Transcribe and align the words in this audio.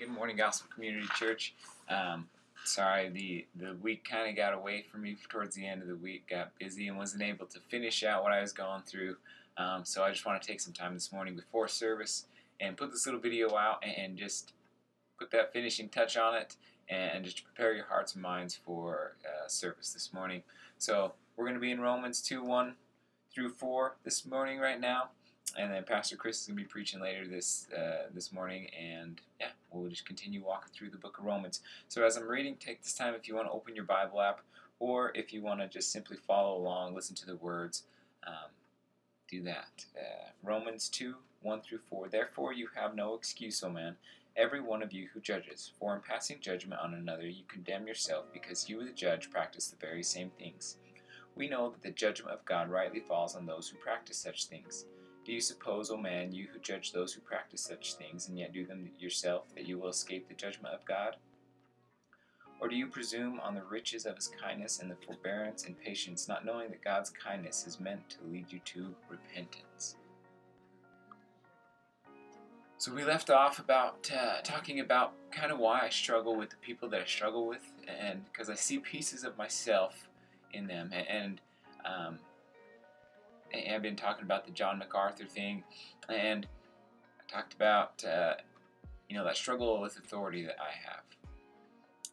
Good 0.00 0.08
morning, 0.08 0.36
Gospel 0.36 0.70
Community 0.74 1.06
Church. 1.14 1.54
Um, 1.90 2.26
sorry, 2.64 3.10
the, 3.10 3.44
the 3.54 3.74
week 3.82 4.02
kind 4.02 4.30
of 4.30 4.34
got 4.34 4.54
away 4.54 4.80
from 4.80 5.02
me 5.02 5.18
towards 5.28 5.54
the 5.54 5.66
end 5.66 5.82
of 5.82 5.88
the 5.88 5.96
week, 5.96 6.26
got 6.26 6.58
busy, 6.58 6.88
and 6.88 6.96
wasn't 6.96 7.22
able 7.22 7.44
to 7.44 7.60
finish 7.68 8.02
out 8.02 8.22
what 8.22 8.32
I 8.32 8.40
was 8.40 8.50
going 8.50 8.80
through. 8.80 9.16
Um, 9.58 9.84
so 9.84 10.02
I 10.02 10.10
just 10.10 10.24
want 10.24 10.40
to 10.40 10.48
take 10.48 10.58
some 10.58 10.72
time 10.72 10.94
this 10.94 11.12
morning 11.12 11.36
before 11.36 11.68
service 11.68 12.24
and 12.60 12.78
put 12.78 12.92
this 12.92 13.04
little 13.04 13.20
video 13.20 13.54
out 13.54 13.84
and 13.84 14.16
just 14.16 14.54
put 15.18 15.30
that 15.32 15.52
finishing 15.52 15.90
touch 15.90 16.16
on 16.16 16.34
it 16.34 16.56
and 16.88 17.22
just 17.22 17.44
prepare 17.44 17.74
your 17.74 17.84
hearts 17.84 18.14
and 18.14 18.22
minds 18.22 18.58
for 18.64 19.16
uh, 19.26 19.48
service 19.48 19.92
this 19.92 20.14
morning. 20.14 20.42
So 20.78 21.12
we're 21.36 21.44
going 21.44 21.56
to 21.56 21.60
be 21.60 21.72
in 21.72 21.80
Romans 21.82 22.22
2 22.22 22.42
1 22.42 22.74
through 23.34 23.50
4 23.50 23.96
this 24.02 24.24
morning, 24.24 24.60
right 24.60 24.80
now 24.80 25.10
and 25.58 25.72
then 25.72 25.84
Pastor 25.84 26.16
Chris 26.16 26.40
is 26.40 26.46
going 26.46 26.56
to 26.58 26.62
be 26.62 26.68
preaching 26.68 27.00
later 27.00 27.26
this 27.26 27.66
uh, 27.76 28.06
this 28.14 28.32
morning, 28.32 28.68
and 28.78 29.20
yeah, 29.40 29.48
we'll 29.70 29.90
just 29.90 30.06
continue 30.06 30.42
walking 30.44 30.72
through 30.72 30.90
the 30.90 30.98
Book 30.98 31.18
of 31.18 31.24
Romans. 31.24 31.60
So 31.88 32.04
as 32.04 32.16
I'm 32.16 32.28
reading, 32.28 32.56
take 32.56 32.82
this 32.82 32.94
time 32.94 33.14
if 33.14 33.28
you 33.28 33.34
want 33.34 33.48
to 33.48 33.52
open 33.52 33.74
your 33.74 33.84
Bible 33.84 34.20
app, 34.20 34.40
or 34.78 35.12
if 35.14 35.32
you 35.32 35.42
want 35.42 35.60
to 35.60 35.68
just 35.68 35.92
simply 35.92 36.16
follow 36.16 36.56
along, 36.56 36.94
listen 36.94 37.14
to 37.16 37.26
the 37.26 37.36
words, 37.36 37.84
um, 38.26 38.50
do 39.28 39.42
that. 39.42 39.84
Uh, 39.96 40.30
Romans 40.42 40.88
two 40.88 41.16
one 41.42 41.60
through 41.60 41.80
four. 41.88 42.08
Therefore, 42.08 42.52
you 42.52 42.68
have 42.74 42.94
no 42.94 43.14
excuse, 43.14 43.62
O 43.62 43.70
man, 43.70 43.96
every 44.36 44.60
one 44.60 44.82
of 44.82 44.92
you 44.92 45.08
who 45.12 45.20
judges. 45.20 45.72
For 45.78 45.94
in 45.94 46.02
passing 46.02 46.38
judgment 46.40 46.80
on 46.82 46.94
another, 46.94 47.26
you 47.26 47.44
condemn 47.48 47.86
yourself, 47.86 48.26
because 48.32 48.68
you, 48.68 48.84
the 48.84 48.92
judge, 48.92 49.30
practice 49.30 49.68
the 49.68 49.86
very 49.86 50.02
same 50.02 50.30
things. 50.38 50.76
We 51.36 51.48
know 51.48 51.70
that 51.70 51.82
the 51.82 51.92
judgment 51.92 52.34
of 52.34 52.44
God 52.44 52.68
rightly 52.68 53.00
falls 53.00 53.36
on 53.36 53.46
those 53.46 53.68
who 53.68 53.78
practice 53.78 54.18
such 54.18 54.46
things. 54.46 54.84
Do 55.24 55.32
you 55.32 55.40
suppose, 55.40 55.90
O 55.90 55.96
man, 55.96 56.32
you 56.32 56.48
who 56.52 56.58
judge 56.58 56.92
those 56.92 57.12
who 57.12 57.20
practice 57.20 57.60
such 57.60 57.94
things, 57.94 58.28
and 58.28 58.38
yet 58.38 58.52
do 58.52 58.64
them 58.64 58.90
yourself, 58.98 59.54
that 59.54 59.66
you 59.66 59.78
will 59.78 59.88
escape 59.88 60.28
the 60.28 60.34
judgment 60.34 60.74
of 60.74 60.84
God? 60.84 61.16
Or 62.60 62.68
do 62.68 62.76
you 62.76 62.86
presume 62.86 63.40
on 63.40 63.54
the 63.54 63.62
riches 63.62 64.06
of 64.06 64.16
his 64.16 64.28
kindness 64.28 64.80
and 64.80 64.90
the 64.90 64.96
forbearance 65.06 65.64
and 65.64 65.78
patience, 65.78 66.28
not 66.28 66.44
knowing 66.44 66.70
that 66.70 66.82
God's 66.82 67.10
kindness 67.10 67.66
is 67.66 67.80
meant 67.80 68.08
to 68.10 68.18
lead 68.30 68.50
you 68.50 68.60
to 68.66 68.94
repentance? 69.08 69.96
So 72.76 72.94
we 72.94 73.04
left 73.04 73.28
off 73.28 73.58
about 73.58 74.10
uh, 74.10 74.40
talking 74.42 74.80
about 74.80 75.12
kind 75.30 75.52
of 75.52 75.58
why 75.58 75.80
I 75.82 75.90
struggle 75.90 76.34
with 76.34 76.48
the 76.48 76.56
people 76.56 76.88
that 76.88 77.02
I 77.02 77.04
struggle 77.04 77.46
with, 77.46 77.70
and 77.86 78.24
because 78.24 78.48
I 78.48 78.54
see 78.54 78.78
pieces 78.78 79.22
of 79.22 79.36
myself 79.36 80.08
in 80.54 80.66
them, 80.66 80.90
and 80.92 81.40
um, 81.84 82.18
I've 83.54 83.82
been 83.82 83.96
talking 83.96 84.24
about 84.24 84.44
the 84.46 84.52
John 84.52 84.78
MacArthur 84.78 85.24
thing, 85.24 85.62
and 86.08 86.46
I 87.18 87.32
talked 87.32 87.54
about 87.54 88.04
uh, 88.04 88.34
you 89.08 89.16
know 89.16 89.24
that 89.24 89.36
struggle 89.36 89.80
with 89.80 89.98
authority 89.98 90.44
that 90.44 90.56
I 90.60 90.72
have, 90.88 91.02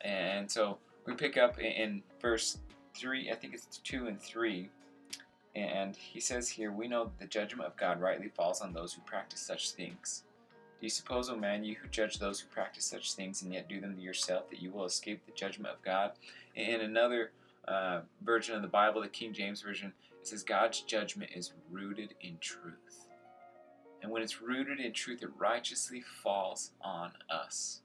and 0.00 0.50
so 0.50 0.78
we 1.06 1.14
pick 1.14 1.36
up 1.36 1.58
in, 1.58 2.02
verse 2.20 2.58
three. 2.94 3.30
I 3.30 3.34
think 3.34 3.54
it's 3.54 3.78
two 3.78 4.06
and 4.06 4.20
three, 4.20 4.70
and 5.54 5.94
he 5.96 6.20
says 6.20 6.48
here, 6.48 6.72
"We 6.72 6.88
know 6.88 7.04
that 7.04 7.18
the 7.18 7.26
judgment 7.26 7.66
of 7.66 7.76
God 7.76 8.00
rightly 8.00 8.28
falls 8.28 8.60
on 8.60 8.72
those 8.72 8.92
who 8.94 9.02
practice 9.02 9.40
such 9.40 9.70
things." 9.70 10.24
Do 10.78 10.84
you 10.84 10.90
suppose, 10.90 11.30
O 11.30 11.36
man, 11.36 11.64
you 11.64 11.74
who 11.74 11.88
judge 11.88 12.18
those 12.18 12.38
who 12.38 12.48
practice 12.48 12.84
such 12.84 13.14
things 13.14 13.40
and 13.40 13.50
yet 13.50 13.66
do 13.66 13.80
them 13.80 13.96
to 13.96 14.02
yourself, 14.02 14.50
that 14.50 14.60
you 14.60 14.70
will 14.70 14.84
escape 14.84 15.24
the 15.24 15.32
judgment 15.32 15.74
of 15.74 15.80
God? 15.80 16.12
In 16.54 16.82
another 16.82 17.32
uh, 17.68 18.00
version 18.22 18.54
of 18.54 18.62
the 18.62 18.68
Bible, 18.68 19.02
the 19.02 19.08
King 19.08 19.32
James 19.32 19.62
Version, 19.62 19.92
it 20.20 20.26
says 20.26 20.42
God's 20.42 20.80
judgment 20.82 21.30
is 21.34 21.52
rooted 21.70 22.14
in 22.20 22.38
truth. 22.40 23.08
And 24.02 24.10
when 24.10 24.22
it's 24.22 24.40
rooted 24.40 24.78
in 24.80 24.92
truth, 24.92 25.22
it 25.22 25.30
righteously 25.38 26.02
falls 26.22 26.72
on 26.80 27.12
us. 27.30 27.80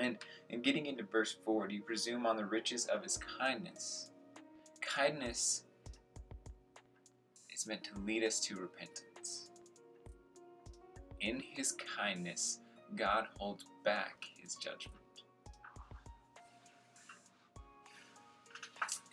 And 0.00 0.16
in 0.48 0.62
getting 0.62 0.86
into 0.86 1.04
verse 1.04 1.36
4, 1.44 1.68
do 1.68 1.74
you 1.74 1.82
presume 1.82 2.26
on 2.26 2.36
the 2.36 2.44
riches 2.44 2.86
of 2.86 3.02
his 3.02 3.18
kindness? 3.38 4.10
Kindness 4.80 5.64
is 7.54 7.66
meant 7.66 7.84
to 7.84 7.98
lead 8.04 8.24
us 8.24 8.40
to 8.40 8.56
repentance. 8.56 9.50
In 11.20 11.40
his 11.40 11.72
kindness, 11.96 12.60
God 12.96 13.26
holds 13.38 13.66
back 13.84 14.24
his 14.36 14.56
judgment. 14.56 14.96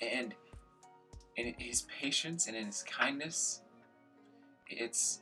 And 0.02 0.34
in 1.36 1.54
his 1.58 1.84
patience 1.84 2.48
and 2.48 2.56
in 2.56 2.68
his 2.68 2.84
kindness, 2.84 3.62
it's 4.68 5.22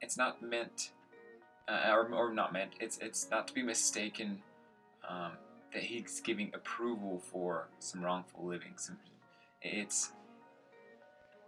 it's 0.00 0.16
not 0.16 0.40
meant, 0.42 0.92
uh, 1.68 1.90
or, 1.90 2.12
or 2.12 2.32
not 2.32 2.52
meant. 2.52 2.72
It's 2.80 2.98
it's 2.98 3.28
not 3.30 3.48
to 3.48 3.54
be 3.54 3.62
mistaken 3.62 4.42
um, 5.08 5.32
that 5.72 5.82
he's 5.82 6.20
giving 6.20 6.50
approval 6.54 7.22
for 7.30 7.68
some 7.78 8.02
wrongful 8.02 8.46
living. 8.46 8.72
Some, 8.76 8.98
it's 9.62 10.12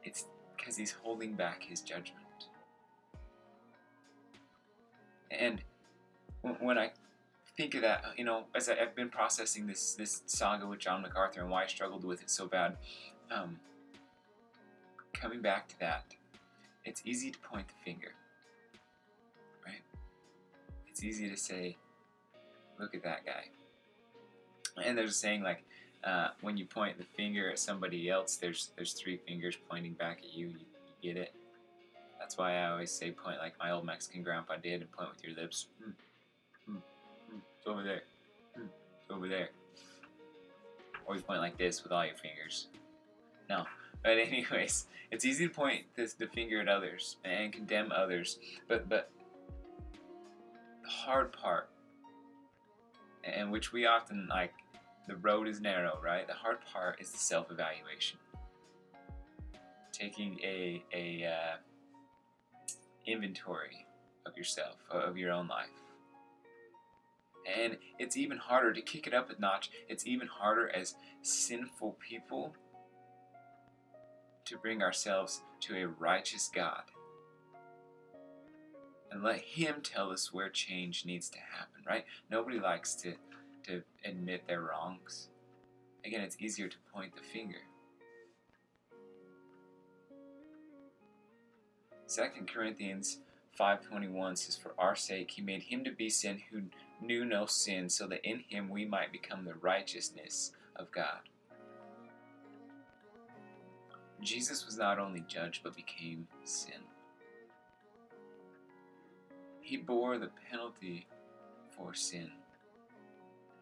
it's 0.05 0.27
because 0.57 0.77
he's 0.77 0.93
holding 0.93 1.35
back 1.35 1.63
his 1.63 1.81
judgment. 1.81 2.17
And 5.31 5.63
when 6.61 6.77
I 6.77 6.91
think 7.61 7.75
of 7.75 7.83
that, 7.83 8.03
you 8.17 8.25
know, 8.25 8.45
as 8.55 8.71
I, 8.71 8.77
have 8.77 8.95
been 8.95 9.11
processing 9.11 9.67
this 9.67 9.95
this 9.95 10.23
saga 10.25 10.67
with 10.67 10.79
John 10.79 11.03
MacArthur 11.03 11.43
and 11.43 11.51
why 11.51 11.65
I 11.65 11.67
struggled 11.67 12.05
with 12.05 12.23
it 12.23 12.31
so 12.31 12.47
bad, 12.47 12.79
um, 13.31 13.61
coming 15.13 15.43
back 15.43 15.69
to 15.69 15.81
that, 15.81 16.05
it's 16.87 17.03
easy 17.05 17.31
to 17.31 17.39
point 17.41 17.69
the 17.69 17.75
finger, 17.85 18.13
right? 19.67 19.83
It's 20.89 21.05
easy 21.05 21.29
to 21.29 21.37
say, 21.37 21.77
"Look 22.79 22.95
at 22.95 23.03
that 23.03 23.27
guy," 23.27 23.51
and 24.83 24.97
there's 24.97 25.11
a 25.11 25.15
saying 25.15 25.43
like, 25.43 25.63
uh, 26.03 26.29
when 26.41 26.57
you 26.57 26.65
point 26.65 26.97
the 26.97 27.05
finger 27.05 27.51
at 27.51 27.59
somebody 27.59 28.09
else, 28.09 28.37
there's 28.37 28.71
there's 28.77 28.95
three 28.95 29.19
fingers 29.19 29.59
pointing 29.69 29.93
back 29.93 30.21
at 30.25 30.33
you. 30.33 30.47
You, 30.47 30.55
you 31.03 31.13
get 31.13 31.21
it? 31.21 31.35
That's 32.19 32.39
why 32.39 32.57
I 32.57 32.71
always 32.71 32.91
say 32.91 33.11
point 33.11 33.37
like 33.39 33.59
my 33.59 33.71
old 33.71 33.85
Mexican 33.85 34.23
grandpa 34.23 34.57
did 34.57 34.81
and 34.81 34.91
point 34.91 35.11
with 35.11 35.23
your 35.23 35.37
lips. 35.37 35.67
Hmm. 35.83 35.91
It's 37.61 37.67
over 37.67 37.83
there. 37.83 38.03
It's 38.57 39.11
over 39.11 39.29
there. 39.29 39.51
You 41.13 41.21
point 41.21 41.41
like 41.41 41.59
this 41.59 41.83
with 41.83 41.93
all 41.93 42.07
your 42.07 42.15
fingers. 42.15 42.69
No. 43.51 43.67
But 44.03 44.13
anyways, 44.19 44.87
it's 45.11 45.27
easy 45.27 45.47
to 45.47 45.53
point 45.53 45.85
this 45.95 46.15
the 46.15 46.27
finger 46.27 46.61
at 46.61 46.69
others 46.69 47.17
and 47.23 47.53
condemn 47.53 47.93
others. 47.93 48.39
But 48.67 48.89
but 48.89 49.11
the 50.83 50.89
hard 50.89 51.33
part, 51.33 51.69
and 53.25 53.51
which 53.51 53.73
we 53.73 53.85
often 53.85 54.27
like, 54.31 54.55
the 55.07 55.17
road 55.17 55.47
is 55.47 55.61
narrow, 55.61 55.99
right? 56.03 56.27
The 56.27 56.33
hard 56.33 56.59
part 56.73 56.99
is 56.99 57.11
the 57.11 57.19
self-evaluation. 57.19 58.19
Taking 59.93 60.41
a 60.43 60.83
a 60.95 61.27
uh, 61.27 61.57
inventory 63.07 63.85
of 64.25 64.35
yourself, 64.39 64.77
of 64.91 65.19
your 65.19 65.33
own 65.33 65.47
life 65.49 65.69
and 67.47 67.79
it's 67.99 68.17
even 68.17 68.39
harder 68.39 68.73
to 68.73 68.81
kick 68.81 69.07
it 69.07 69.15
up 69.15 69.31
a 69.31 69.41
notch. 69.41 69.71
It's 69.89 70.07
even 70.07 70.29
harder 70.29 70.69
as 70.75 70.95
sinful 71.23 71.97
people 72.07 72.55
to 74.45 74.59
bring 74.59 74.83
ourselves 74.83 75.43
to 75.61 75.77
a 75.77 75.87
righteous 75.87 76.51
God 76.53 76.83
and 79.11 79.23
let 79.23 79.41
Him 79.41 79.77
tell 79.83 80.11
us 80.11 80.33
where 80.33 80.49
change 80.49 81.05
needs 81.05 81.29
to 81.31 81.39
happen, 81.39 81.83
right? 81.87 82.05
Nobody 82.31 82.61
likes 82.61 82.95
to, 82.97 83.15
to 83.65 83.83
admit 84.05 84.47
their 84.47 84.63
wrongs. 84.63 85.29
Again, 86.05 86.23
it's 86.23 86.37
easier 86.41 86.69
to 86.69 86.77
point 86.93 87.15
the 87.17 87.23
finger. 87.23 87.59
Second 92.07 92.49
Corinthians 92.53 93.21
5.21 93.59 94.39
says, 94.39 94.57
For 94.57 94.73
our 94.79 94.97
sake 94.97 95.33
he 95.33 95.43
made 95.43 95.63
him 95.63 95.85
to 95.85 95.93
be 95.93 96.09
sin 96.09 96.41
who 96.51 96.63
knew 97.01 97.25
no 97.25 97.47
sin, 97.47 97.89
so 97.89 98.07
that 98.07 98.29
in 98.29 98.45
him 98.49 98.69
we 98.69 98.85
might 98.85 99.13
become 99.13 99.45
the 99.45 99.55
righteousness 99.55 100.53
of 100.77 100.91
God. 100.91 101.21
Jesus 104.21 104.67
was 104.67 104.77
not 104.77 104.99
only 104.99 105.25
judged, 105.27 105.63
but 105.63 105.75
became 105.75 106.29
sin. 106.45 106.83
He 109.61 109.77
bore 109.77 110.19
the 110.19 110.31
penalty 110.51 111.07
for 111.71 111.95
sin 111.95 112.31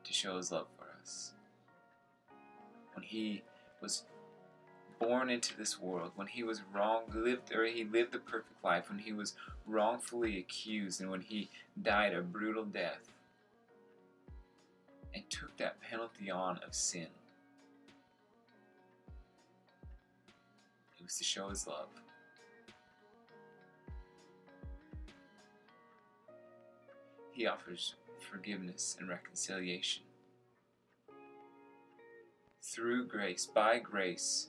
to 0.04 0.12
show 0.12 0.36
his 0.36 0.50
love 0.50 0.66
for 0.76 0.86
us. 1.00 1.32
When 2.94 3.04
he 3.04 3.42
was 3.80 4.04
born 4.98 5.30
into 5.30 5.56
this 5.56 5.78
world, 5.80 6.12
when 6.16 6.26
he 6.26 6.42
was 6.42 6.62
wrong, 6.74 7.02
lived 7.14 7.54
or 7.54 7.64
he 7.64 7.84
lived 7.84 8.12
the 8.12 8.18
perfect 8.18 8.64
life, 8.64 8.88
when 8.88 8.98
he 8.98 9.12
was 9.12 9.34
wrongfully 9.66 10.38
accused, 10.38 11.00
and 11.00 11.10
when 11.10 11.20
he 11.20 11.50
died 11.80 12.14
a 12.14 12.22
brutal 12.22 12.64
death, 12.64 13.12
and 15.14 15.22
took 15.30 15.56
that 15.58 15.80
penalty 15.80 16.30
on 16.30 16.58
of 16.66 16.74
sin. 16.74 17.08
It 20.98 21.02
was 21.02 21.16
to 21.18 21.24
show 21.24 21.48
his 21.48 21.66
love. 21.66 21.88
He 27.32 27.46
offers 27.46 27.94
forgiveness 28.18 28.96
and 28.98 29.08
reconciliation. 29.08 30.02
Through 32.60 33.06
grace, 33.06 33.46
by 33.46 33.78
grace, 33.78 34.48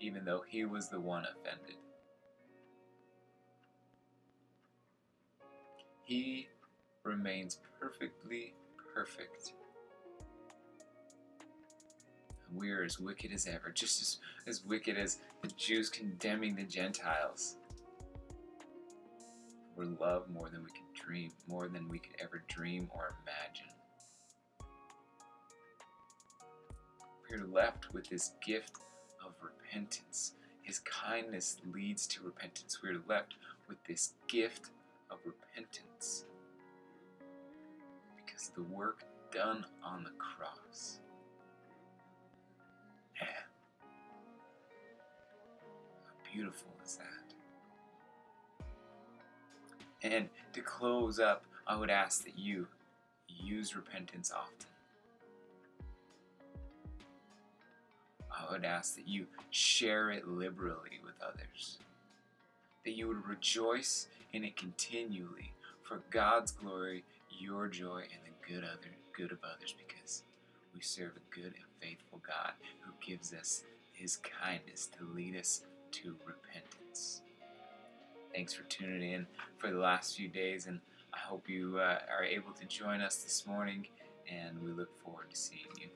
even 0.00 0.24
though 0.24 0.42
he 0.46 0.64
was 0.64 0.88
the 0.88 1.00
one 1.00 1.24
offended. 1.24 1.76
He 6.02 6.48
remains 7.04 7.58
perfectly 7.78 8.54
perfect. 8.92 9.52
And 12.50 12.60
we 12.60 12.70
are 12.70 12.82
as 12.82 12.98
wicked 12.98 13.32
as 13.32 13.46
ever, 13.46 13.70
just 13.74 14.02
as, 14.02 14.18
as 14.46 14.64
wicked 14.64 14.96
as 14.96 15.18
the 15.42 15.48
Jews 15.56 15.88
condemning 15.88 16.56
the 16.56 16.64
Gentiles. 16.64 17.56
We're 19.76 19.84
loved 19.86 20.30
more 20.30 20.50
than 20.50 20.62
we 20.62 20.70
can 20.70 20.84
dream, 20.94 21.32
more 21.46 21.68
than 21.68 21.88
we 21.88 21.98
could 21.98 22.16
ever 22.20 22.42
dream 22.48 22.90
or 22.92 23.14
imagine. 23.22 23.66
We're 27.30 27.46
left 27.46 27.94
with 27.94 28.08
this 28.08 28.32
gift 28.44 28.72
of 29.24 29.32
repentance. 29.40 30.34
His 30.62 30.80
kindness 30.80 31.58
leads 31.72 32.06
to 32.08 32.24
repentance. 32.24 32.80
We're 32.82 33.00
left 33.08 33.34
with 33.68 33.78
this 33.88 34.14
gift 34.28 34.70
of 35.10 35.18
repentance 35.24 36.24
because 38.16 38.50
the 38.50 38.64
work 38.64 39.04
done 39.32 39.64
on 39.82 40.04
the 40.04 40.10
cross. 40.10 40.98
Beautiful 46.32 46.70
is 46.84 46.96
that? 46.96 47.06
And 50.02 50.28
to 50.52 50.60
close 50.60 51.18
up, 51.18 51.44
I 51.66 51.76
would 51.76 51.90
ask 51.90 52.24
that 52.24 52.38
you 52.38 52.66
use 53.28 53.76
repentance 53.76 54.32
often. 54.34 54.66
I 58.30 58.50
would 58.52 58.64
ask 58.64 58.96
that 58.96 59.06
you 59.06 59.26
share 59.50 60.10
it 60.10 60.26
liberally 60.26 60.98
with 61.04 61.14
others. 61.22 61.78
That 62.84 62.92
you 62.92 63.08
would 63.08 63.26
rejoice 63.26 64.08
in 64.32 64.44
it 64.44 64.56
continually 64.56 65.52
for 65.82 66.00
God's 66.10 66.52
glory, 66.52 67.04
your 67.38 67.68
joy, 67.68 68.04
and 68.12 68.20
the 68.24 68.52
good 68.52 68.64
other 68.64 68.90
good 69.20 69.32
of 69.32 69.38
others 69.44 69.74
because 69.76 70.22
we 70.74 70.80
serve 70.80 71.12
a 71.16 71.34
good 71.34 71.52
and 71.52 71.64
faithful 71.80 72.20
God 72.26 72.52
who 72.80 72.92
gives 73.06 73.34
us 73.34 73.64
his 73.92 74.16
kindness 74.16 74.88
to 74.98 75.04
lead 75.14 75.36
us 75.36 75.62
to 75.92 76.16
repentance. 76.26 77.22
Thanks 78.34 78.54
for 78.54 78.62
tuning 78.64 79.12
in 79.12 79.26
for 79.58 79.70
the 79.70 79.78
last 79.78 80.16
few 80.16 80.28
days, 80.28 80.66
and 80.66 80.80
I 81.12 81.18
hope 81.18 81.48
you 81.48 81.78
uh, 81.78 81.98
are 82.16 82.24
able 82.24 82.52
to 82.52 82.66
join 82.66 83.00
us 83.00 83.16
this 83.22 83.46
morning, 83.46 83.86
and 84.30 84.60
we 84.62 84.70
look 84.70 84.96
forward 85.02 85.30
to 85.30 85.36
seeing 85.36 85.66
you. 85.80 85.88